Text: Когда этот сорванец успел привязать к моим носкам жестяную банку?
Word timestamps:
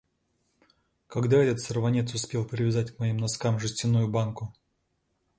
Когда 1.05 1.43
этот 1.43 1.59
сорванец 1.59 2.11
успел 2.15 2.43
привязать 2.43 2.89
к 2.89 2.97
моим 2.97 3.17
носкам 3.17 3.59
жестяную 3.59 4.07
банку? 4.07 4.51